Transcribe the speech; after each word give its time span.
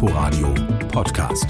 Inforadio 0.00 0.54
Podcast. 0.92 1.44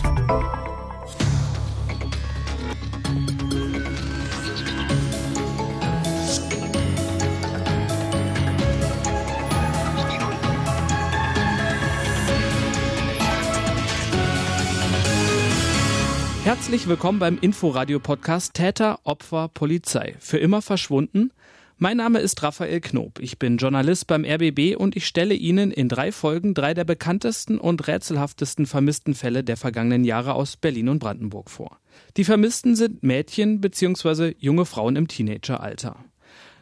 Herzlich 16.43 16.89
willkommen 16.89 17.19
beim 17.19 17.37
Inforadio-Podcast 17.39 18.55
Täter, 18.55 18.99
Opfer, 19.05 19.49
Polizei. 19.49 20.17
Für 20.21 20.39
immer 20.39 20.63
verschwunden? 20.63 21.33
Mein 21.81 21.99
Name 21.99 22.19
ist 22.19 22.43
Raphael 22.43 22.81
Knob. 22.81 23.21
Ich 23.21 23.39
bin 23.39 23.57
Journalist 23.57 24.09
beim 24.09 24.25
RBB 24.25 24.75
und 24.77 24.97
ich 24.97 25.07
stelle 25.07 25.35
Ihnen 25.35 25.71
in 25.71 25.89
drei 25.89 26.11
Folgen 26.11 26.53
drei 26.53 26.75
der 26.75 26.83
bekanntesten 26.83 27.57
und 27.57 27.87
rätselhaftesten 27.87 28.67
vermissten 28.67 29.15
Fälle 29.15 29.45
der 29.45 29.57
vergangenen 29.57 30.03
Jahre 30.03 30.35
aus 30.35 30.57
Berlin 30.57 30.89
und 30.89 30.99
Brandenburg 30.99 31.49
vor. 31.49 31.79
Die 32.17 32.25
Vermissten 32.25 32.75
sind 32.75 33.05
Mädchen 33.05 33.61
bzw. 33.61 34.35
junge 34.41 34.65
Frauen 34.65 34.97
im 34.97 35.07
Teenageralter. 35.07 36.05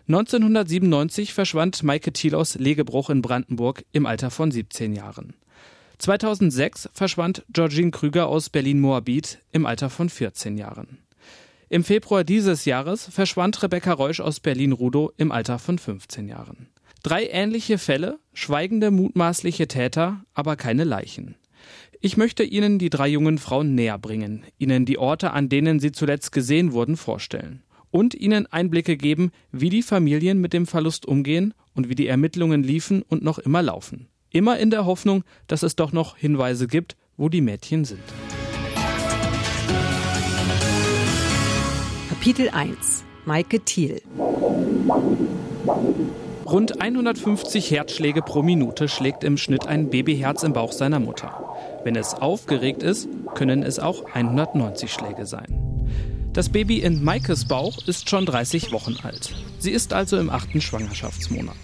1997 0.06 1.32
verschwand 1.32 1.82
Maike 1.82 2.12
Thiel 2.12 2.34
aus 2.34 2.56
Legebruch 2.56 3.08
in 3.08 3.22
Brandenburg 3.22 3.86
im 3.92 4.04
Alter 4.04 4.30
von 4.30 4.50
17 4.50 4.92
Jahren. 4.92 5.32
2006 5.96 6.90
verschwand 6.92 7.42
Georgine 7.48 7.90
Krüger 7.90 8.26
aus 8.26 8.50
Berlin-Moabit 8.50 9.38
im 9.50 9.64
Alter 9.64 9.88
von 9.88 10.10
14 10.10 10.58
Jahren. 10.58 10.98
Im 11.68 11.82
Februar 11.82 12.22
dieses 12.22 12.64
Jahres 12.64 13.08
verschwand 13.10 13.60
Rebecca 13.62 13.92
Reusch 13.92 14.20
aus 14.20 14.38
Berlin-Rudow 14.38 15.12
im 15.16 15.32
Alter 15.32 15.58
von 15.58 15.78
15 15.78 16.28
Jahren. 16.28 16.68
Drei 17.02 17.26
ähnliche 17.26 17.78
Fälle, 17.78 18.18
schweigende 18.32 18.92
mutmaßliche 18.92 19.66
Täter, 19.66 20.24
aber 20.32 20.54
keine 20.54 20.84
Leichen. 20.84 21.34
Ich 22.00 22.16
möchte 22.16 22.44
Ihnen 22.44 22.78
die 22.78 22.90
drei 22.90 23.08
jungen 23.08 23.38
Frauen 23.38 23.74
näher 23.74 23.98
bringen, 23.98 24.44
Ihnen 24.58 24.84
die 24.84 24.98
Orte, 24.98 25.32
an 25.32 25.48
denen 25.48 25.80
sie 25.80 25.90
zuletzt 25.90 26.30
gesehen 26.30 26.72
wurden, 26.72 26.96
vorstellen 26.96 27.62
und 27.90 28.14
Ihnen 28.14 28.46
Einblicke 28.46 28.96
geben, 28.96 29.30
wie 29.50 29.70
die 29.70 29.82
Familien 29.82 30.40
mit 30.40 30.52
dem 30.52 30.66
Verlust 30.66 31.06
umgehen 31.06 31.54
und 31.74 31.88
wie 31.88 31.94
die 31.94 32.06
Ermittlungen 32.06 32.62
liefen 32.62 33.02
und 33.02 33.24
noch 33.24 33.38
immer 33.38 33.62
laufen. 33.62 34.08
Immer 34.30 34.58
in 34.58 34.70
der 34.70 34.84
Hoffnung, 34.84 35.24
dass 35.46 35.62
es 35.62 35.76
doch 35.76 35.92
noch 35.92 36.16
Hinweise 36.16 36.66
gibt, 36.66 36.96
wo 37.16 37.28
die 37.28 37.40
Mädchen 37.40 37.84
sind. 37.84 38.02
Kapitel 42.26 42.50
1 42.50 43.04
Maike 43.24 43.60
Thiel 43.60 44.02
Rund 46.44 46.80
150 46.80 47.70
Herzschläge 47.70 48.20
pro 48.20 48.42
Minute 48.42 48.88
schlägt 48.88 49.22
im 49.22 49.36
Schnitt 49.36 49.68
ein 49.68 49.90
Babyherz 49.90 50.42
im 50.42 50.52
Bauch 50.52 50.72
seiner 50.72 50.98
Mutter. 50.98 51.54
Wenn 51.84 51.94
es 51.94 52.14
aufgeregt 52.14 52.82
ist, 52.82 53.08
können 53.36 53.62
es 53.62 53.78
auch 53.78 54.06
190 54.12 54.92
Schläge 54.92 55.24
sein. 55.24 55.86
Das 56.32 56.48
Baby 56.48 56.80
in 56.80 57.04
Maikes 57.04 57.44
Bauch 57.44 57.78
ist 57.86 58.10
schon 58.10 58.26
30 58.26 58.72
Wochen 58.72 58.96
alt. 59.04 59.32
Sie 59.60 59.70
ist 59.70 59.92
also 59.92 60.18
im 60.18 60.28
achten 60.28 60.60
Schwangerschaftsmonat. 60.60 61.54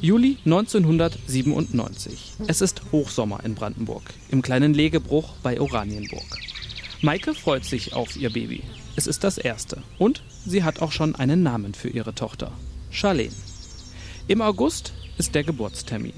Juli 0.00 0.38
1997. 0.44 2.32
Es 2.48 2.60
ist 2.60 2.82
Hochsommer 2.90 3.44
in 3.44 3.54
Brandenburg, 3.54 4.02
im 4.32 4.42
kleinen 4.42 4.74
Legebruch 4.74 5.34
bei 5.44 5.60
Oranienburg. 5.60 6.36
Maike 7.00 7.32
freut 7.32 7.64
sich 7.64 7.94
auf 7.94 8.16
ihr 8.16 8.32
Baby. 8.32 8.64
Es 8.96 9.06
ist 9.06 9.24
das 9.24 9.38
erste. 9.38 9.82
Und 9.98 10.22
sie 10.44 10.64
hat 10.64 10.82
auch 10.82 10.92
schon 10.92 11.14
einen 11.14 11.42
Namen 11.42 11.74
für 11.74 11.88
ihre 11.88 12.14
Tochter. 12.14 12.52
Charlene. 12.90 13.34
Im 14.26 14.42
August 14.42 14.92
ist 15.18 15.34
der 15.34 15.44
Geburtstermin. 15.44 16.14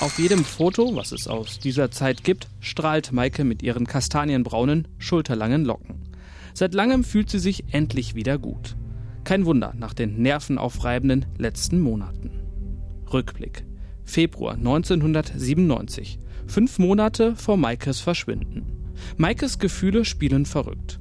Auf 0.00 0.18
jedem 0.18 0.44
Foto, 0.44 0.96
was 0.96 1.12
es 1.12 1.28
aus 1.28 1.60
dieser 1.60 1.90
Zeit 1.90 2.24
gibt, 2.24 2.48
strahlt 2.60 3.12
Maike 3.12 3.44
mit 3.44 3.62
ihren 3.62 3.86
kastanienbraunen, 3.86 4.88
schulterlangen 4.98 5.64
Locken. 5.64 6.08
Seit 6.54 6.74
langem 6.74 7.04
fühlt 7.04 7.30
sie 7.30 7.38
sich 7.38 7.72
endlich 7.72 8.14
wieder 8.14 8.38
gut. 8.38 8.76
Kein 9.24 9.46
Wunder 9.46 9.74
nach 9.76 9.94
den 9.94 10.20
nervenaufreibenden 10.20 11.26
letzten 11.38 11.80
Monaten. 11.80 12.30
Rückblick. 13.12 13.64
Februar 14.04 14.54
1997. 14.54 16.18
Fünf 16.46 16.78
Monate 16.78 17.36
vor 17.36 17.56
Maikes 17.56 18.00
Verschwinden. 18.00 18.94
Maikes 19.16 19.58
Gefühle 19.58 20.04
spielen 20.04 20.46
verrückt. 20.46 20.98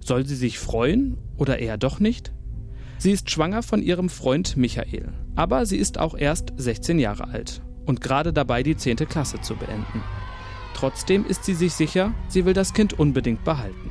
Soll 0.00 0.26
sie 0.26 0.36
sich 0.36 0.58
freuen 0.58 1.18
oder 1.36 1.58
eher 1.58 1.76
doch 1.76 2.00
nicht? 2.00 2.32
Sie 2.98 3.12
ist 3.12 3.30
schwanger 3.30 3.62
von 3.62 3.82
ihrem 3.82 4.08
Freund 4.08 4.56
Michael, 4.56 5.12
aber 5.36 5.66
sie 5.66 5.76
ist 5.76 5.98
auch 5.98 6.16
erst 6.16 6.52
16 6.56 6.98
Jahre 6.98 7.28
alt 7.28 7.62
und 7.86 8.00
gerade 8.00 8.32
dabei, 8.32 8.62
die 8.62 8.76
10. 8.76 8.96
Klasse 8.96 9.40
zu 9.40 9.54
beenden. 9.54 10.02
Trotzdem 10.74 11.24
ist 11.24 11.44
sie 11.44 11.54
sich 11.54 11.72
sicher, 11.72 12.12
sie 12.28 12.44
will 12.44 12.54
das 12.54 12.74
Kind 12.74 12.98
unbedingt 12.98 13.44
behalten. 13.44 13.90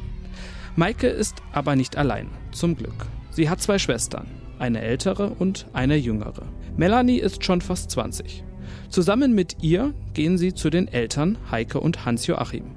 Maike 0.76 1.08
ist 1.08 1.42
aber 1.52 1.76
nicht 1.76 1.98
allein, 1.98 2.30
zum 2.52 2.76
Glück. 2.76 3.08
Sie 3.32 3.50
hat 3.50 3.62
zwei 3.62 3.80
Schwestern, 3.80 4.28
eine 4.60 4.82
ältere 4.82 5.30
und 5.30 5.68
eine 5.74 5.96
jüngere. 5.96 6.44
Melanie 6.76 7.18
ist 7.18 7.44
schon 7.44 7.62
fast 7.62 7.92
20. 7.92 8.44
Zusammen 8.90 9.34
mit 9.34 9.64
ihr 9.64 9.94
gehen 10.14 10.38
sie 10.38 10.54
zu 10.54 10.70
den 10.70 10.88
Eltern 10.88 11.38
Heike 11.50 11.80
und 11.80 12.06
Hans-Joachim 12.06 12.76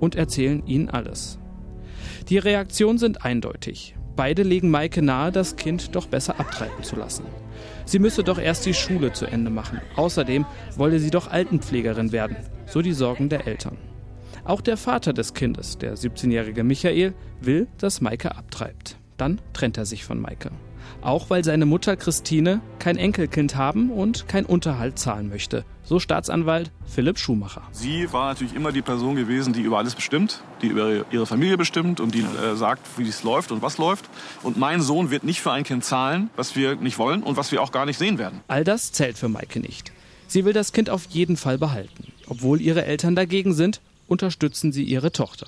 und 0.00 0.14
erzählen 0.14 0.66
ihnen 0.66 0.88
alles. 0.88 1.38
Die 2.28 2.38
Reaktionen 2.38 2.98
sind 2.98 3.24
eindeutig. 3.24 3.94
Beide 4.16 4.42
legen 4.42 4.70
Maike 4.70 5.02
nahe, 5.02 5.32
das 5.32 5.56
Kind 5.56 5.94
doch 5.94 6.06
besser 6.06 6.38
abtreiben 6.38 6.82
zu 6.82 6.96
lassen. 6.96 7.24
Sie 7.84 7.98
müsse 7.98 8.22
doch 8.22 8.38
erst 8.38 8.66
die 8.66 8.74
Schule 8.74 9.12
zu 9.12 9.26
Ende 9.26 9.50
machen. 9.50 9.80
Außerdem 9.96 10.44
wolle 10.76 10.98
sie 10.98 11.10
doch 11.10 11.30
Altenpflegerin 11.30 12.12
werden, 12.12 12.36
so 12.66 12.82
die 12.82 12.92
Sorgen 12.92 13.28
der 13.28 13.46
Eltern. 13.46 13.78
Auch 14.44 14.60
der 14.60 14.76
Vater 14.76 15.12
des 15.12 15.34
Kindes, 15.34 15.78
der 15.78 15.96
17-jährige 15.96 16.64
Michael, 16.64 17.14
will, 17.40 17.68
dass 17.78 18.00
Maike 18.00 18.36
abtreibt. 18.36 18.96
Dann 19.16 19.40
trennt 19.52 19.78
er 19.78 19.86
sich 19.86 20.04
von 20.04 20.20
Maike 20.20 20.50
auch 21.00 21.30
weil 21.30 21.44
seine 21.44 21.66
Mutter 21.66 21.96
Christine 21.96 22.60
kein 22.78 22.96
Enkelkind 22.96 23.56
haben 23.56 23.90
und 23.90 24.28
kein 24.28 24.46
Unterhalt 24.46 24.98
zahlen 24.98 25.28
möchte. 25.28 25.64
So 25.84 25.98
Staatsanwalt 25.98 26.70
Philipp 26.86 27.18
Schumacher. 27.18 27.62
Sie 27.72 28.12
war 28.12 28.28
natürlich 28.28 28.54
immer 28.54 28.72
die 28.72 28.82
Person 28.82 29.16
gewesen, 29.16 29.52
die 29.52 29.62
über 29.62 29.78
alles 29.78 29.94
bestimmt, 29.94 30.42
die 30.62 30.68
über 30.68 31.04
ihre 31.10 31.26
Familie 31.26 31.56
bestimmt 31.56 32.00
und 32.00 32.14
die 32.14 32.20
äh, 32.20 32.54
sagt, 32.56 32.86
wie 32.96 33.08
es 33.08 33.22
läuft 33.22 33.52
und 33.52 33.62
was 33.62 33.78
läuft. 33.78 34.08
Und 34.42 34.56
mein 34.56 34.80
Sohn 34.80 35.10
wird 35.10 35.24
nicht 35.24 35.40
für 35.40 35.52
ein 35.52 35.64
Kind 35.64 35.84
zahlen, 35.84 36.30
was 36.36 36.56
wir 36.56 36.76
nicht 36.76 36.98
wollen 36.98 37.22
und 37.22 37.36
was 37.36 37.52
wir 37.52 37.62
auch 37.62 37.72
gar 37.72 37.86
nicht 37.86 37.98
sehen 37.98 38.18
werden. 38.18 38.40
All 38.48 38.64
das 38.64 38.92
zählt 38.92 39.18
für 39.18 39.28
Maike 39.28 39.60
nicht. 39.60 39.92
Sie 40.28 40.44
will 40.44 40.52
das 40.52 40.72
Kind 40.72 40.88
auf 40.88 41.06
jeden 41.10 41.36
Fall 41.36 41.58
behalten. 41.58 42.12
Obwohl 42.26 42.60
ihre 42.60 42.84
Eltern 42.84 43.14
dagegen 43.14 43.52
sind, 43.52 43.80
unterstützen 44.06 44.72
sie 44.72 44.84
ihre 44.84 45.12
Tochter. 45.12 45.46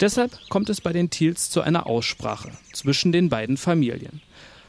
Deshalb 0.00 0.38
kommt 0.48 0.68
es 0.70 0.80
bei 0.80 0.92
den 0.92 1.10
Thiels 1.10 1.50
zu 1.50 1.60
einer 1.60 1.86
Aussprache 1.86 2.52
zwischen 2.72 3.12
den 3.12 3.28
beiden 3.28 3.56
Familien. 3.56 4.22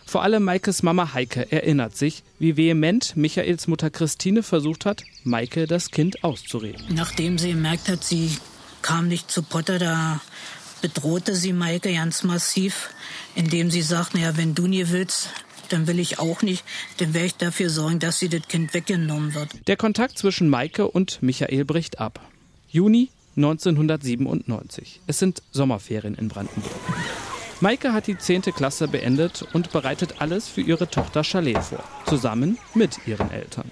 Vor 0.05 0.21
allem 0.21 0.43
Maikes 0.43 0.83
Mama 0.83 1.13
Heike 1.13 1.51
erinnert 1.51 1.97
sich, 1.97 2.23
wie 2.37 2.55
vehement 2.55 3.17
Michaels 3.17 3.67
Mutter 3.67 3.89
Christine 3.89 4.43
versucht 4.43 4.85
hat, 4.85 5.03
Maike 5.23 5.65
das 5.65 5.89
Kind 5.89 6.23
auszureden. 6.23 6.85
Nachdem 6.89 7.37
sie 7.39 7.49
gemerkt 7.49 7.89
hat, 7.89 8.03
sie 8.03 8.37
kam 8.83 9.07
nicht 9.07 9.31
zu 9.31 9.41
Potter, 9.41 9.79
da 9.79 10.21
bedrohte 10.81 11.35
sie 11.35 11.53
Maike 11.53 11.91
ganz 11.91 12.23
massiv, 12.23 12.91
indem 13.33 13.71
sie 13.71 13.81
sagt, 13.81 14.13
naja, 14.13 14.37
wenn 14.37 14.53
du 14.53 14.67
nie 14.67 14.87
willst, 14.89 15.29
dann 15.69 15.87
will 15.87 15.97
ich 15.97 16.19
auch 16.19 16.43
nicht, 16.43 16.63
dann 16.97 17.15
werde 17.15 17.25
ich 17.25 17.35
dafür 17.35 17.71
sorgen, 17.71 17.97
dass 17.97 18.19
sie 18.19 18.29
das 18.29 18.47
Kind 18.47 18.75
weggenommen 18.75 19.33
wird. 19.33 19.49
Der 19.67 19.75
Kontakt 19.77 20.19
zwischen 20.19 20.49
Maike 20.49 20.87
und 20.87 21.23
Michael 21.23 21.65
bricht 21.65 21.99
ab. 21.99 22.19
Juni 22.69 23.09
1997. 23.35 25.01
Es 25.07 25.17
sind 25.17 25.41
Sommerferien 25.51 26.13
in 26.13 26.27
Brandenburg. 26.27 26.71
Maike 27.61 27.93
hat 27.93 28.07
die 28.07 28.17
10. 28.17 28.41
Klasse 28.41 28.89
beendet 28.89 29.47
und 29.53 29.71
bereitet 29.71 30.15
alles 30.19 30.49
für 30.49 30.59
ihre 30.59 30.89
Tochter 30.89 31.23
Charlene 31.23 31.61
vor, 31.61 31.83
zusammen 32.05 32.57
mit 32.73 33.07
ihren 33.07 33.31
Eltern. 33.31 33.71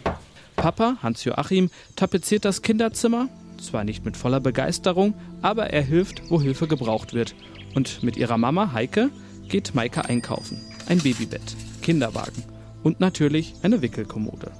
Papa, 0.55 0.95
Hans-Joachim, 1.03 1.69
tapeziert 1.97 2.45
das 2.45 2.61
Kinderzimmer, 2.61 3.27
zwar 3.61 3.83
nicht 3.83 4.05
mit 4.05 4.15
voller 4.15 4.39
Begeisterung, 4.39 5.13
aber 5.41 5.67
er 5.71 5.81
hilft, 5.81 6.29
wo 6.29 6.41
Hilfe 6.41 6.67
gebraucht 6.67 7.13
wird. 7.13 7.35
Und 7.75 8.03
mit 8.03 8.15
ihrer 8.15 8.37
Mama 8.37 8.71
Heike 8.71 9.09
geht 9.49 9.75
Maike 9.75 10.05
einkaufen. 10.05 10.61
Ein 10.87 10.99
Babybett, 10.99 11.55
Kinderwagen 11.81 12.43
und 12.83 13.01
natürlich 13.01 13.53
eine 13.63 13.81
Wickelkommode. 13.81 14.51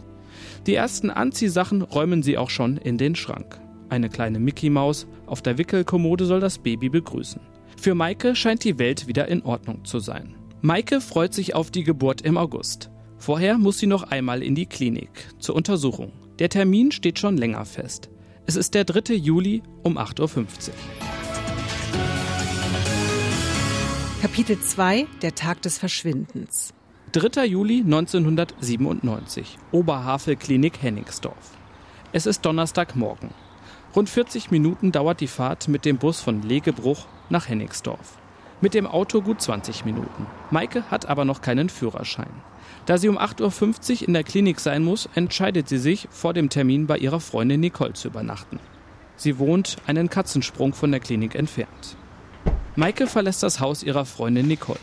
Die 0.68 0.76
ersten 0.76 1.10
Anziehsachen 1.10 1.82
räumen 1.82 2.24
sie 2.24 2.38
auch 2.38 2.50
schon 2.50 2.76
in 2.76 2.98
den 2.98 3.16
Schrank. 3.16 3.60
Eine 3.88 4.10
kleine 4.10 4.40
Mickey 4.40 4.70
Maus 4.70 5.08
auf 5.28 5.42
der 5.42 5.58
Wickelkommode 5.58 6.26
soll 6.26 6.42
das 6.42 6.58
Baby 6.58 6.90
begrüßen. 6.90 7.53
Für 7.80 7.96
Maike 7.96 8.36
scheint 8.36 8.64
die 8.64 8.80
Welt 8.80 9.08
wieder 9.08 9.28
in 9.28 9.42
Ordnung 9.44 9.86
zu 9.86 10.00
sein. 10.00 10.36
Maike 10.62 11.02
freut 11.02 11.34
sich 11.34 11.56
auf 11.56 11.72
die 11.72 11.84
Geburt 11.84 12.22
im 12.22 12.38
August. 12.38 12.90
Vorher 13.18 13.58
muss 13.58 13.78
sie 13.80 13.88
noch 13.88 14.04
einmal 14.04 14.44
in 14.44 14.56
die 14.56 14.66
Klinik 14.66 15.30
zur 15.40 15.56
Untersuchung. 15.56 16.12
Der 16.40 16.50
Termin 16.50 16.92
steht 16.92 17.20
schon 17.20 17.38
länger 17.38 17.66
fest. 17.66 18.10
Es 18.46 18.56
ist 18.56 18.74
der 18.74 18.84
3. 18.84 19.14
Juli 19.14 19.64
um 19.84 19.98
8.50 19.98 20.22
Uhr. 20.22 20.74
Kapitel 24.22 24.60
2 24.60 25.06
Der 25.22 25.36
Tag 25.36 25.62
des 25.62 25.78
Verschwindens 25.78 26.74
3. 27.12 27.46
Juli 27.46 27.82
1997 27.82 29.58
Oberhavel 29.72 30.36
Klinik 30.36 30.82
Henningsdorf. 30.82 31.58
Es 32.12 32.26
ist 32.26 32.46
Donnerstagmorgen. 32.46 33.30
Rund 33.96 34.10
40 34.10 34.50
Minuten 34.50 34.92
dauert 34.92 35.22
die 35.22 35.28
Fahrt 35.28 35.68
mit 35.68 35.86
dem 35.86 35.98
Bus 35.98 36.22
von 36.22 36.42
Legebruch 36.42 37.06
nach 37.34 37.50
Hennigsdorf. 37.50 38.18
Mit 38.62 38.74
dem 38.74 38.88
Auto 38.88 39.22
gut 39.22 39.42
20 39.42 39.84
Minuten. 39.84 40.26
Maike 40.50 40.84
hat 40.90 41.10
aber 41.10 41.26
noch 41.26 41.42
keinen 41.42 41.68
Führerschein. 41.68 42.30
Da 42.86 42.98
sie 42.98 43.10
um 43.10 43.18
8.50 43.18 44.02
Uhr 44.02 44.08
in 44.08 44.14
der 44.14 44.24
Klinik 44.24 44.62
sein 44.62 44.84
muss, 44.84 45.10
entscheidet 45.16 45.68
sie 45.68 45.78
sich, 45.78 46.08
vor 46.12 46.34
dem 46.34 46.50
Termin 46.50 46.88
bei 46.88 46.98
ihrer 46.98 47.20
Freundin 47.20 47.60
Nicole 47.60 47.92
zu 47.92 48.08
übernachten. 48.08 48.60
Sie 49.18 49.38
wohnt 49.38 49.78
einen 49.86 50.10
Katzensprung 50.10 50.74
von 50.74 50.92
der 50.92 51.02
Klinik 51.02 51.36
entfernt. 51.36 51.98
Maike 52.76 53.08
verlässt 53.08 53.44
das 53.44 53.60
Haus 53.60 53.84
ihrer 53.84 54.06
Freundin 54.06 54.48
Nicole. 54.48 54.80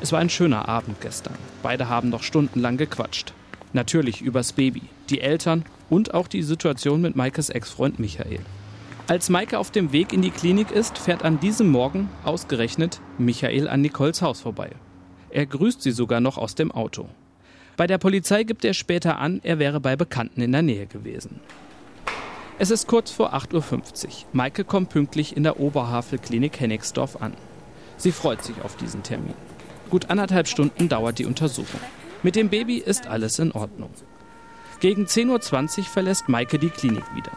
Es 0.00 0.12
war 0.12 0.18
ein 0.18 0.30
schöner 0.30 0.68
Abend 0.68 1.00
gestern. 1.00 1.34
Beide 1.62 1.88
haben 1.88 2.08
noch 2.08 2.22
stundenlang 2.22 2.76
gequatscht. 2.76 3.32
Natürlich 3.72 4.22
übers 4.22 4.52
Baby, 4.52 4.82
die 5.08 5.20
Eltern 5.20 5.64
und 5.88 6.14
auch 6.14 6.26
die 6.26 6.42
Situation 6.42 7.00
mit 7.00 7.14
Maikes 7.14 7.50
Ex-Freund 7.50 7.98
Michael. 7.98 8.40
Als 9.10 9.28
Maike 9.28 9.58
auf 9.58 9.72
dem 9.72 9.90
Weg 9.90 10.12
in 10.12 10.22
die 10.22 10.30
Klinik 10.30 10.70
ist, 10.70 10.96
fährt 10.96 11.24
an 11.24 11.40
diesem 11.40 11.68
Morgen 11.68 12.08
ausgerechnet 12.22 13.00
Michael 13.18 13.66
an 13.66 13.80
Nicoles 13.80 14.22
Haus 14.22 14.40
vorbei. 14.40 14.70
Er 15.30 15.46
grüßt 15.46 15.82
sie 15.82 15.90
sogar 15.90 16.20
noch 16.20 16.38
aus 16.38 16.54
dem 16.54 16.70
Auto. 16.70 17.08
Bei 17.76 17.88
der 17.88 17.98
Polizei 17.98 18.44
gibt 18.44 18.64
er 18.64 18.72
später 18.72 19.18
an, 19.18 19.40
er 19.42 19.58
wäre 19.58 19.80
bei 19.80 19.96
Bekannten 19.96 20.42
in 20.42 20.52
der 20.52 20.62
Nähe 20.62 20.86
gewesen. 20.86 21.40
Es 22.60 22.70
ist 22.70 22.86
kurz 22.86 23.10
vor 23.10 23.34
8.50 23.34 24.04
Uhr. 24.06 24.10
Maike 24.32 24.62
kommt 24.62 24.90
pünktlich 24.90 25.36
in 25.36 25.42
der 25.42 25.58
Oberhavel-Klinik 25.58 26.60
Hennigsdorf 26.60 27.20
an. 27.20 27.32
Sie 27.96 28.12
freut 28.12 28.44
sich 28.44 28.62
auf 28.62 28.76
diesen 28.76 29.02
Termin. 29.02 29.34
Gut 29.90 30.08
anderthalb 30.08 30.46
Stunden 30.46 30.88
dauert 30.88 31.18
die 31.18 31.26
Untersuchung. 31.26 31.80
Mit 32.22 32.36
dem 32.36 32.48
Baby 32.48 32.76
ist 32.76 33.08
alles 33.08 33.40
in 33.40 33.50
Ordnung. 33.50 33.90
Gegen 34.78 35.06
10.20 35.06 35.78
Uhr 35.78 35.84
verlässt 35.86 36.28
Maike 36.28 36.60
die 36.60 36.70
Klinik 36.70 37.12
wieder. 37.16 37.32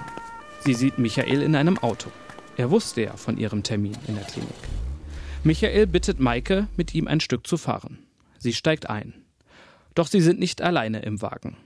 Sie 0.66 0.74
sieht 0.74 0.98
Michael 0.98 1.42
in 1.42 1.56
einem 1.56 1.78
Auto. 1.78 2.10
Er 2.56 2.72
wusste 2.72 3.02
ja 3.02 3.18
von 3.18 3.38
ihrem 3.38 3.64
Termin 3.64 3.98
in 4.08 4.16
der 4.16 4.24
Klinik. 4.24 4.50
Michael 5.44 5.88
bittet 5.88 6.22
Maike, 6.22 6.70
mit 6.78 6.96
ihm 6.96 7.10
ein 7.10 7.20
Stück 7.20 7.46
zu 7.46 7.58
fahren. 7.58 8.00
Sie 8.40 8.54
steigt 8.54 8.90
ein. 8.90 9.14
Doch 9.94 10.08
sie 10.08 10.22
sind 10.22 10.40
nicht 10.40 10.62
alleine 10.62 11.02
im 11.02 11.22
Wagen. 11.22 11.58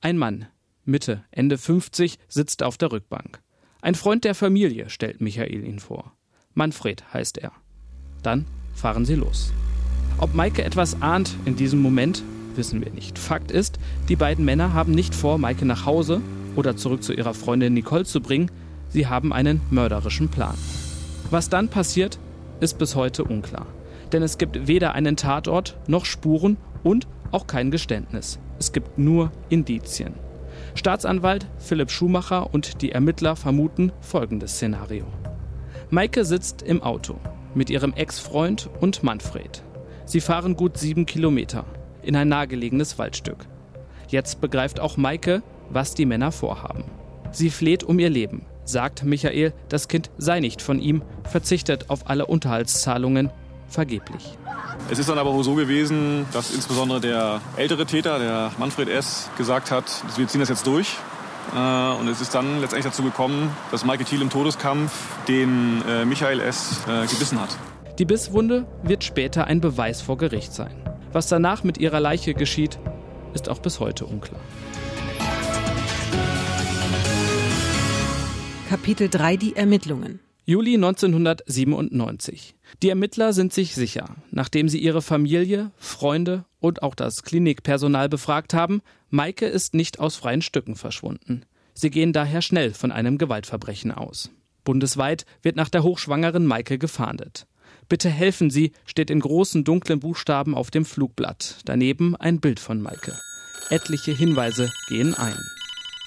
Ein 0.00 0.16
Mann, 0.16 0.46
Mitte, 0.86 1.22
Ende 1.30 1.58
50, 1.58 2.18
sitzt 2.28 2.62
auf 2.62 2.78
der 2.78 2.92
Rückbank. 2.92 3.42
Ein 3.82 3.94
Freund 3.94 4.24
der 4.24 4.34
Familie 4.34 4.88
stellt 4.88 5.20
Michael 5.20 5.62
ihn 5.62 5.78
vor. 5.78 6.16
Manfred 6.54 7.12
heißt 7.12 7.36
er. 7.36 7.52
Dann 8.22 8.46
fahren 8.74 9.04
sie 9.04 9.16
los. 9.16 9.52
Ob 10.16 10.34
Maike 10.34 10.64
etwas 10.64 11.02
ahnt 11.02 11.36
in 11.44 11.56
diesem 11.56 11.82
Moment, 11.82 12.22
wissen 12.54 12.82
wir 12.82 12.90
nicht. 12.90 13.18
Fakt 13.18 13.50
ist, 13.50 13.78
die 14.08 14.16
beiden 14.16 14.46
Männer 14.46 14.72
haben 14.72 14.92
nicht 14.92 15.14
vor, 15.14 15.36
Maike 15.36 15.66
nach 15.66 15.84
Hause 15.84 16.22
oder 16.56 16.76
zurück 16.76 17.02
zu 17.02 17.12
ihrer 17.12 17.34
Freundin 17.34 17.74
Nicole 17.74 18.04
zu 18.04 18.20
bringen, 18.20 18.50
sie 18.88 19.06
haben 19.06 19.32
einen 19.32 19.60
mörderischen 19.70 20.28
Plan. 20.28 20.56
Was 21.30 21.48
dann 21.48 21.68
passiert, 21.68 22.18
ist 22.60 22.78
bis 22.78 22.96
heute 22.96 23.24
unklar. 23.24 23.66
Denn 24.12 24.22
es 24.22 24.38
gibt 24.38 24.66
weder 24.66 24.94
einen 24.94 25.16
Tatort 25.16 25.76
noch 25.86 26.04
Spuren 26.04 26.56
und 26.82 27.06
auch 27.32 27.46
kein 27.46 27.70
Geständnis. 27.70 28.38
Es 28.58 28.72
gibt 28.72 28.98
nur 28.98 29.32
Indizien. 29.48 30.14
Staatsanwalt 30.74 31.46
Philipp 31.58 31.90
Schumacher 31.90 32.52
und 32.54 32.82
die 32.82 32.92
Ermittler 32.92 33.36
vermuten 33.36 33.92
folgendes 34.00 34.52
Szenario. 34.52 35.06
Maike 35.90 36.24
sitzt 36.24 36.62
im 36.62 36.82
Auto 36.82 37.16
mit 37.54 37.70
ihrem 37.70 37.92
Ex-Freund 37.94 38.68
und 38.80 39.02
Manfred. 39.02 39.62
Sie 40.04 40.20
fahren 40.20 40.56
gut 40.56 40.76
sieben 40.76 41.06
Kilometer 41.06 41.64
in 42.02 42.14
ein 42.14 42.28
nahegelegenes 42.28 42.98
Waldstück. 42.98 43.46
Jetzt 44.08 44.40
begreift 44.40 44.78
auch 44.78 44.96
Maike, 44.96 45.42
was 45.70 45.94
die 45.94 46.06
Männer 46.06 46.32
vorhaben. 46.32 46.84
Sie 47.32 47.50
fleht 47.50 47.84
um 47.84 47.98
ihr 47.98 48.10
Leben, 48.10 48.46
sagt 48.64 49.04
Michael, 49.04 49.52
das 49.68 49.88
Kind 49.88 50.10
sei 50.18 50.40
nicht 50.40 50.62
von 50.62 50.78
ihm, 50.78 51.02
verzichtet 51.24 51.90
auf 51.90 52.08
alle 52.08 52.26
Unterhaltszahlungen, 52.26 53.30
vergeblich. 53.68 54.36
Es 54.90 54.98
ist 54.98 55.08
dann 55.08 55.18
aber 55.18 55.34
wohl 55.34 55.44
so 55.44 55.54
gewesen, 55.54 56.26
dass 56.32 56.54
insbesondere 56.54 57.00
der 57.00 57.40
ältere 57.56 57.86
Täter, 57.86 58.18
der 58.18 58.52
Manfred 58.58 58.88
S., 58.88 59.28
gesagt 59.36 59.70
hat, 59.70 59.84
wir 60.16 60.28
ziehen 60.28 60.40
das 60.40 60.48
jetzt 60.48 60.66
durch. 60.66 60.96
Äh, 61.54 62.00
und 62.00 62.08
es 62.08 62.20
ist 62.20 62.34
dann 62.34 62.60
letztendlich 62.60 62.92
dazu 62.92 63.02
gekommen, 63.02 63.50
dass 63.70 63.84
Maike 63.84 64.04
Thiel 64.04 64.22
im 64.22 64.30
Todeskampf 64.30 64.92
den 65.28 65.82
äh, 65.88 66.04
Michael 66.04 66.40
S. 66.40 66.80
Äh, 66.88 67.06
gebissen 67.06 67.40
hat. 67.40 67.56
Die 67.98 68.04
Bisswunde 68.04 68.66
wird 68.82 69.04
später 69.04 69.46
ein 69.46 69.60
Beweis 69.60 70.02
vor 70.02 70.18
Gericht 70.18 70.52
sein. 70.52 70.74
Was 71.12 71.28
danach 71.28 71.64
mit 71.64 71.78
ihrer 71.78 72.00
Leiche 72.00 72.34
geschieht, 72.34 72.78
ist 73.32 73.48
auch 73.48 73.58
bis 73.58 73.80
heute 73.80 74.06
unklar. 74.06 74.40
Kapitel 78.68 79.08
3 79.08 79.36
Die 79.36 79.54
Ermittlungen. 79.54 80.18
Juli 80.44 80.74
1997. 80.74 82.56
Die 82.82 82.88
Ermittler 82.88 83.32
sind 83.32 83.52
sich 83.52 83.76
sicher, 83.76 84.16
nachdem 84.32 84.68
sie 84.68 84.78
ihre 84.78 85.02
Familie, 85.02 85.70
Freunde 85.76 86.44
und 86.58 86.82
auch 86.82 86.96
das 86.96 87.22
Klinikpersonal 87.22 88.08
befragt 88.08 88.54
haben, 88.54 88.82
Maike 89.08 89.46
ist 89.46 89.74
nicht 89.74 90.00
aus 90.00 90.16
freien 90.16 90.42
Stücken 90.42 90.74
verschwunden. 90.74 91.44
Sie 91.74 91.90
gehen 91.90 92.12
daher 92.12 92.42
schnell 92.42 92.74
von 92.74 92.90
einem 92.90 93.18
Gewaltverbrechen 93.18 93.92
aus. 93.92 94.30
Bundesweit 94.64 95.26
wird 95.42 95.54
nach 95.54 95.68
der 95.68 95.84
hochschwangeren 95.84 96.44
Maike 96.44 96.76
gefahndet. 96.76 97.46
Bitte 97.88 98.10
helfen 98.10 98.50
Sie 98.50 98.72
steht 98.84 99.10
in 99.10 99.20
großen 99.20 99.62
dunklen 99.62 100.00
Buchstaben 100.00 100.56
auf 100.56 100.72
dem 100.72 100.84
Flugblatt. 100.84 101.58
Daneben 101.66 102.16
ein 102.16 102.40
Bild 102.40 102.58
von 102.58 102.82
Maike. 102.82 103.16
Etliche 103.70 104.10
Hinweise 104.10 104.72
gehen 104.88 105.14
ein. 105.14 105.38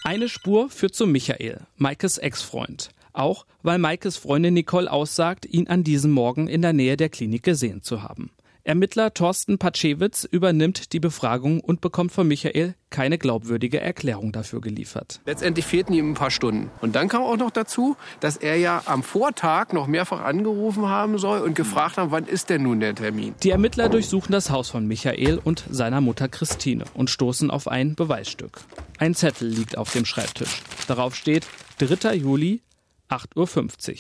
Eine 0.03 0.29
Spur 0.29 0.69
führt 0.69 0.95
zu 0.95 1.05
Michael, 1.05 1.61
Maikes 1.75 2.17
Ex-Freund. 2.17 2.89
Auch 3.11 3.45
weil 3.63 3.79
Maikes 3.79 4.15
Freundin 4.15 4.53
Nicole 4.53 4.89
aussagt, 4.89 5.45
ihn 5.45 5.67
an 5.67 5.83
diesem 5.83 6.11
Morgen 6.11 6.47
in 6.47 6.61
der 6.61 6.73
Nähe 6.73 6.95
der 6.95 7.09
Klinik 7.09 7.43
gesehen 7.43 7.81
zu 7.81 8.01
haben. 8.01 8.31
Ermittler 8.69 9.15
Thorsten 9.15 9.57
Patschewitz 9.57 10.25
übernimmt 10.25 10.93
die 10.93 10.99
Befragung 10.99 11.59
und 11.59 11.81
bekommt 11.81 12.11
von 12.11 12.27
Michael 12.27 12.75
keine 12.91 13.17
glaubwürdige 13.17 13.79
Erklärung 13.79 14.31
dafür 14.31 14.61
geliefert. 14.61 15.21
Letztendlich 15.25 15.65
fehlten 15.65 15.91
ihm 15.91 16.11
ein 16.11 16.13
paar 16.13 16.29
Stunden. 16.29 16.69
Und 16.79 16.95
dann 16.95 17.07
kam 17.07 17.23
auch 17.23 17.35
noch 17.35 17.49
dazu, 17.49 17.97
dass 18.19 18.37
er 18.37 18.57
ja 18.57 18.83
am 18.85 19.01
Vortag 19.01 19.73
noch 19.73 19.87
mehrfach 19.87 20.21
angerufen 20.21 20.87
haben 20.87 21.17
soll 21.17 21.41
und 21.41 21.55
gefragt 21.55 21.97
haben, 21.97 22.11
wann 22.11 22.27
ist 22.27 22.51
denn 22.51 22.61
nun 22.61 22.79
der 22.79 22.93
Termin? 22.93 23.33
Die 23.41 23.49
Ermittler 23.49 23.89
durchsuchen 23.89 24.31
das 24.31 24.51
Haus 24.51 24.69
von 24.69 24.85
Michael 24.85 25.39
und 25.43 25.63
seiner 25.71 25.99
Mutter 25.99 26.27
Christine 26.27 26.85
und 26.93 27.09
stoßen 27.09 27.49
auf 27.49 27.67
ein 27.67 27.95
Beweisstück. 27.95 28.61
Ein 28.99 29.15
Zettel 29.15 29.47
liegt 29.47 29.79
auf 29.79 29.91
dem 29.93 30.05
Schreibtisch. 30.05 30.61
Darauf 30.87 31.15
steht 31.15 31.47
3. 31.79 32.13
Juli, 32.13 32.61
8.50 33.09 33.89
Uhr. 33.89 33.97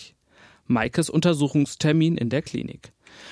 Maikes 0.67 1.09
Untersuchungstermin 1.09 2.17
in 2.17 2.29
der 2.29 2.43
Klinik. 2.43 2.91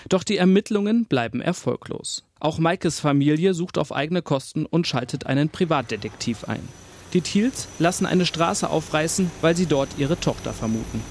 Doch 0.09 0.23
die 0.23 0.37
Ermittlungen 0.37 1.05
bleiben 1.05 1.41
erfolglos. 1.41 2.23
Auch 2.39 2.59
Maikes 2.59 2.99
Familie 2.99 3.53
sucht 3.53 3.77
auf 3.77 3.91
eigene 3.91 4.21
Kosten 4.21 4.65
und 4.65 4.87
schaltet 4.87 5.25
einen 5.25 5.49
Privatdetektiv 5.49 6.43
ein. 6.45 6.67
Die 7.13 7.21
Thiels 7.21 7.67
lassen 7.79 8.05
eine 8.05 8.25
Straße 8.25 8.69
aufreißen, 8.69 9.31
weil 9.41 9.55
sie 9.55 9.65
dort 9.65 9.89
ihre 9.97 10.19
Tochter 10.19 10.53
vermuten. 10.53 11.01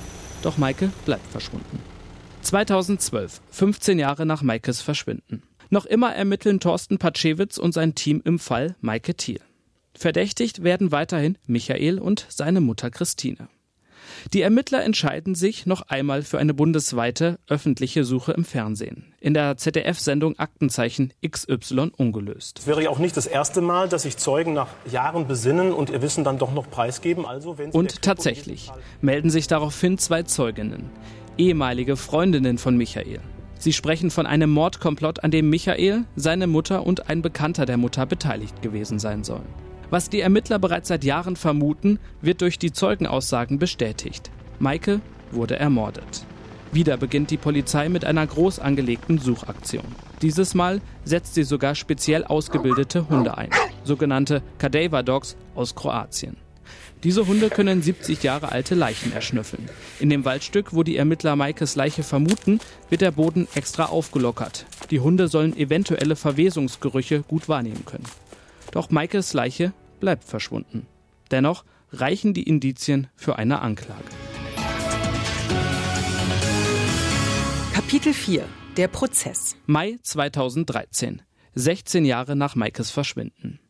Doch 0.42 0.58
Maike 0.58 0.90
bleibt 1.04 1.26
verschwunden. 1.30 1.80
2012, 2.42 3.40
15 3.50 3.98
Jahre 3.98 4.26
nach 4.26 4.42
Maikes 4.42 4.80
Verschwinden. 4.80 5.42
Noch 5.70 5.86
immer 5.86 6.14
ermitteln 6.14 6.60
Thorsten 6.60 6.98
Patschewitz 6.98 7.58
und 7.58 7.72
sein 7.72 7.94
Team 7.94 8.22
im 8.24 8.38
Fall 8.38 8.76
Maike 8.80 9.14
Thiel. 9.14 9.40
Verdächtigt 9.94 10.62
werden 10.62 10.92
weiterhin 10.92 11.38
Michael 11.46 11.98
und 11.98 12.26
seine 12.28 12.60
Mutter 12.60 12.90
Christine. 12.90 13.48
Die 14.32 14.42
Ermittler 14.42 14.84
entscheiden 14.84 15.34
sich 15.34 15.66
noch 15.66 15.82
einmal 15.82 16.22
für 16.22 16.38
eine 16.38 16.54
bundesweite 16.54 17.38
öffentliche 17.46 18.04
Suche 18.04 18.32
im 18.32 18.44
Fernsehen. 18.44 19.12
In 19.20 19.34
der 19.34 19.56
ZDF-Sendung 19.56 20.38
Aktenzeichen 20.38 21.12
XY 21.26 21.92
ungelöst. 21.96 22.60
Es 22.60 22.66
wäre 22.66 22.82
ja 22.82 22.90
auch 22.90 22.98
nicht 22.98 23.16
das 23.16 23.26
erste 23.26 23.60
Mal, 23.60 23.88
dass 23.88 24.02
sich 24.02 24.16
Zeugen 24.16 24.52
nach 24.52 24.68
Jahren 24.90 25.26
besinnen 25.26 25.72
und 25.72 25.90
ihr 25.90 26.02
Wissen 26.02 26.24
dann 26.24 26.38
doch 26.38 26.52
noch 26.52 26.70
preisgeben. 26.70 27.26
Also, 27.26 27.58
wenn 27.58 27.70
und 27.70 28.02
tatsächlich 28.02 28.70
melden 29.00 29.30
sich 29.30 29.46
daraufhin 29.46 29.98
zwei 29.98 30.22
Zeuginnen, 30.22 30.90
ehemalige 31.38 31.96
Freundinnen 31.96 32.58
von 32.58 32.76
Michael. 32.76 33.20
Sie 33.58 33.72
sprechen 33.72 34.10
von 34.10 34.26
einem 34.26 34.50
Mordkomplott, 34.50 35.24
an 35.24 35.30
dem 35.30 35.48
Michael, 35.48 36.04
seine 36.14 36.46
Mutter 36.46 36.86
und 36.86 37.08
ein 37.08 37.22
Bekannter 37.22 37.66
der 37.66 37.78
Mutter 37.78 38.04
beteiligt 38.06 38.60
gewesen 38.62 38.98
sein 38.98 39.24
sollen. 39.24 39.65
Was 39.90 40.10
die 40.10 40.20
Ermittler 40.20 40.58
bereits 40.58 40.88
seit 40.88 41.04
Jahren 41.04 41.36
vermuten, 41.36 41.98
wird 42.20 42.40
durch 42.40 42.58
die 42.58 42.72
Zeugenaussagen 42.72 43.58
bestätigt. 43.58 44.30
Maike 44.58 45.00
wurde 45.30 45.58
ermordet. 45.58 46.24
Wieder 46.72 46.96
beginnt 46.96 47.30
die 47.30 47.36
Polizei 47.36 47.88
mit 47.88 48.04
einer 48.04 48.26
groß 48.26 48.58
angelegten 48.58 49.18
Suchaktion. 49.18 49.84
Dieses 50.22 50.54
Mal 50.54 50.80
setzt 51.04 51.34
sie 51.34 51.44
sogar 51.44 51.74
speziell 51.74 52.24
ausgebildete 52.24 53.08
Hunde 53.08 53.38
ein, 53.38 53.50
sogenannte 53.84 54.42
Cadaver 54.58 55.02
Dogs 55.02 55.36
aus 55.54 55.74
Kroatien. 55.74 56.36
Diese 57.04 57.26
Hunde 57.26 57.50
können 57.50 57.82
70 57.82 58.22
Jahre 58.22 58.50
alte 58.50 58.74
Leichen 58.74 59.12
erschnüffeln. 59.12 59.68
In 60.00 60.10
dem 60.10 60.24
Waldstück, 60.24 60.74
wo 60.74 60.82
die 60.82 60.96
Ermittler 60.96 61.36
Maikes 61.36 61.76
Leiche 61.76 62.02
vermuten, 62.02 62.58
wird 62.88 63.02
der 63.02 63.12
Boden 63.12 63.46
extra 63.54 63.84
aufgelockert. 63.84 64.66
Die 64.90 65.00
Hunde 65.00 65.28
sollen 65.28 65.56
eventuelle 65.56 66.16
Verwesungsgerüche 66.16 67.22
gut 67.22 67.48
wahrnehmen 67.48 67.84
können. 67.84 68.06
Doch 68.72 68.90
Michaels 68.90 69.32
Leiche 69.32 69.72
bleibt 70.00 70.24
verschwunden. 70.24 70.86
Dennoch 71.30 71.64
reichen 71.92 72.34
die 72.34 72.42
Indizien 72.42 73.08
für 73.16 73.38
eine 73.38 73.60
Anklage. 73.60 74.04
Kapitel 77.72 78.12
4 78.12 78.44
Der 78.76 78.88
Prozess 78.88 79.56
Mai 79.66 79.96
2013, 80.02 81.22
16 81.54 82.04
Jahre 82.04 82.36
nach 82.36 82.54
Maikes 82.54 82.90
Verschwinden. 82.90 83.60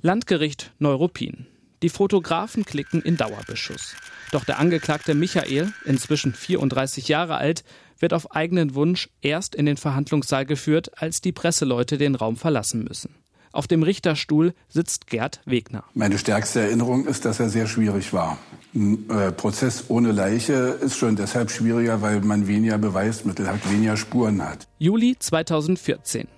Landgericht 0.00 0.72
Neuruppin. 0.78 1.46
Die 1.82 1.88
Fotografen 1.88 2.64
klicken 2.64 3.02
in 3.02 3.16
Dauerbeschuss. 3.16 3.94
Doch 4.32 4.44
der 4.44 4.58
Angeklagte 4.58 5.14
Michael, 5.14 5.72
inzwischen 5.84 6.34
34 6.34 7.08
Jahre 7.08 7.36
alt, 7.36 7.64
wird 7.98 8.12
auf 8.12 8.32
eigenen 8.32 8.74
Wunsch 8.74 9.08
erst 9.22 9.54
in 9.54 9.66
den 9.66 9.76
Verhandlungssaal 9.76 10.46
geführt, 10.46 11.00
als 11.00 11.20
die 11.20 11.32
Presseleute 11.32 11.98
den 11.98 12.14
Raum 12.14 12.36
verlassen 12.36 12.84
müssen. 12.84 13.14
Auf 13.52 13.66
dem 13.66 13.82
Richterstuhl 13.82 14.54
sitzt 14.68 15.06
Gerd 15.06 15.40
Wegner. 15.44 15.84
Meine 15.94 16.18
stärkste 16.18 16.60
Erinnerung 16.60 17.06
ist, 17.06 17.24
dass 17.24 17.40
er 17.40 17.48
sehr 17.48 17.66
schwierig 17.66 18.12
war. 18.12 18.38
Ein 18.74 19.08
äh, 19.10 19.32
Prozess 19.32 19.84
ohne 19.88 20.12
Leiche 20.12 20.52
ist 20.52 20.96
schon 20.96 21.16
deshalb 21.16 21.50
schwieriger, 21.50 22.02
weil 22.02 22.20
man 22.20 22.46
weniger 22.46 22.78
Beweismittel 22.78 23.48
hat, 23.48 23.70
weniger 23.70 23.96
Spuren 23.96 24.42
hat. 24.42 24.66
Juli 24.78 25.16
2014. 25.18 26.28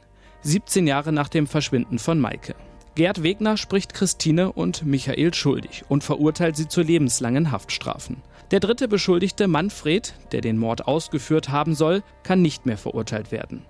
17 0.42 0.86
Jahre 0.86 1.12
nach 1.12 1.28
dem 1.28 1.46
Verschwinden 1.46 1.98
von 1.98 2.18
Maike. 2.18 2.54
Gerd 2.94 3.22
Wegner 3.22 3.56
spricht 3.56 3.94
Christine 3.94 4.52
und 4.52 4.84
Michael 4.84 5.32
schuldig 5.34 5.84
und 5.88 6.02
verurteilt 6.02 6.56
sie 6.56 6.68
zu 6.68 6.82
lebenslangen 6.82 7.52
Haftstrafen. 7.52 8.16
Der 8.50 8.60
dritte 8.60 8.88
Beschuldigte 8.88 9.46
Manfred, 9.46 10.14
der 10.32 10.40
den 10.40 10.58
Mord 10.58 10.88
ausgeführt 10.88 11.50
haben 11.50 11.74
soll, 11.74 12.02
kann 12.24 12.42
nicht 12.42 12.66
mehr 12.66 12.78
verurteilt 12.78 13.30
werden. 13.30 13.62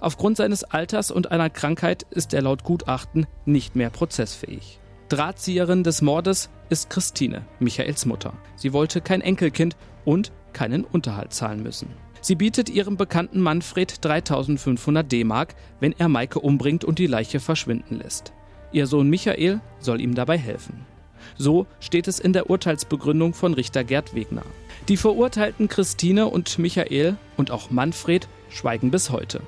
Aufgrund 0.00 0.36
seines 0.36 0.64
Alters 0.64 1.10
und 1.10 1.30
einer 1.30 1.50
Krankheit 1.50 2.06
ist 2.10 2.34
er 2.34 2.42
laut 2.42 2.64
Gutachten 2.64 3.26
nicht 3.44 3.76
mehr 3.76 3.90
prozessfähig. 3.90 4.78
Drahtzieherin 5.08 5.84
des 5.84 6.02
Mordes 6.02 6.50
ist 6.68 6.90
Christine, 6.90 7.42
Michaels 7.60 8.04
Mutter. 8.04 8.34
Sie 8.56 8.72
wollte 8.72 9.00
kein 9.00 9.20
Enkelkind 9.20 9.76
und 10.04 10.32
keinen 10.52 10.84
Unterhalt 10.84 11.32
zahlen 11.32 11.62
müssen. 11.62 11.88
Sie 12.20 12.34
bietet 12.34 12.68
ihrem 12.68 12.96
bekannten 12.96 13.40
Manfred 13.40 14.04
3500 14.04 15.10
D-Mark, 15.10 15.54
wenn 15.80 15.94
er 15.98 16.08
Maike 16.08 16.40
umbringt 16.40 16.84
und 16.84 16.98
die 16.98 17.06
Leiche 17.06 17.40
verschwinden 17.40 17.96
lässt. 17.96 18.32
Ihr 18.72 18.86
Sohn 18.86 19.08
Michael 19.08 19.60
soll 19.78 20.00
ihm 20.00 20.14
dabei 20.14 20.36
helfen. 20.36 20.84
So 21.36 21.66
steht 21.80 22.08
es 22.08 22.18
in 22.18 22.32
der 22.32 22.50
Urteilsbegründung 22.50 23.34
von 23.34 23.54
Richter 23.54 23.84
Gerd 23.84 24.14
Wegner. 24.14 24.44
Die 24.88 24.96
Verurteilten 24.96 25.68
Christine 25.68 26.26
und 26.26 26.58
Michael 26.58 27.16
und 27.36 27.50
auch 27.50 27.70
Manfred 27.70 28.28
schweigen 28.50 28.90
bis 28.90 29.10
heute. 29.10 29.40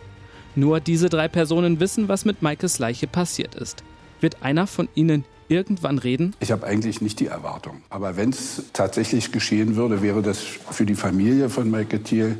Nur 0.57 0.81
diese 0.81 1.09
drei 1.09 1.29
Personen 1.29 1.81
wissen, 1.81 2.09
was 2.09 2.25
mit 2.25 2.43
Maikes 2.43 2.79
Leiche 2.79 3.07
passiert 3.07 3.55
ist. 3.55 3.85
Wird 4.21 4.43
einer 4.43 4.67
von 4.67 4.89
ihnen 4.95 5.25
irgendwann 5.49 5.99
reden? 5.99 6.35
Ich 6.41 6.53
habe 6.53 6.67
eigentlich 6.67 7.01
nicht 7.01 7.21
die 7.21 7.27
Erwartung. 7.27 7.83
Aber 7.91 8.17
wenn 8.17 8.31
es 8.31 8.65
tatsächlich 8.73 9.33
geschehen 9.33 9.77
würde, 9.77 10.03
wäre 10.03 10.23
das 10.23 10.39
für 10.39 10.87
die 10.87 10.95
Familie 10.95 11.51
von 11.51 11.71
Maike 11.71 12.03
Thiel 12.03 12.37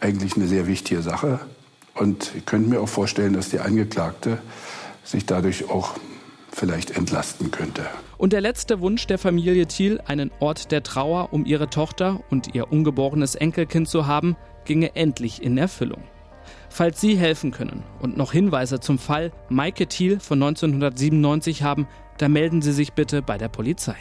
eigentlich 0.00 0.36
eine 0.36 0.46
sehr 0.46 0.66
wichtige 0.66 1.02
Sache. 1.02 1.40
Und 1.94 2.32
ich 2.36 2.44
könnte 2.46 2.68
mir 2.68 2.80
auch 2.80 2.88
vorstellen, 2.88 3.32
dass 3.32 3.48
die 3.48 3.60
Angeklagte 3.60 4.38
sich 5.02 5.24
dadurch 5.26 5.70
auch 5.70 5.94
vielleicht 6.52 6.96
entlasten 6.96 7.50
könnte. 7.50 7.86
Und 8.18 8.32
der 8.32 8.40
letzte 8.40 8.80
Wunsch 8.80 9.06
der 9.06 9.18
Familie 9.18 9.66
Thiel, 9.66 10.00
einen 10.06 10.30
Ort 10.40 10.72
der 10.72 10.82
Trauer 10.82 11.32
um 11.32 11.44
ihre 11.44 11.68
Tochter 11.68 12.20
und 12.30 12.54
ihr 12.54 12.72
ungeborenes 12.72 13.34
Enkelkind 13.34 13.88
zu 13.88 14.06
haben, 14.06 14.36
ginge 14.64 14.96
endlich 14.96 15.42
in 15.42 15.58
Erfüllung. 15.58 16.02
Falls 16.76 17.00
Sie 17.00 17.16
helfen 17.16 17.52
können 17.52 17.84
und 18.00 18.18
noch 18.18 18.32
Hinweise 18.32 18.80
zum 18.80 18.98
Fall 18.98 19.32
Maike 19.48 19.86
Thiel 19.86 20.20
von 20.20 20.42
1997 20.42 21.62
haben, 21.62 21.88
dann 22.18 22.32
melden 22.32 22.60
Sie 22.60 22.72
sich 22.72 22.92
bitte 22.92 23.22
bei 23.22 23.38
der 23.38 23.48
Polizei. 23.48 23.96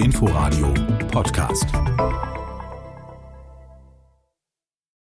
Inforadio 0.00 0.74
Podcast. 1.12 1.66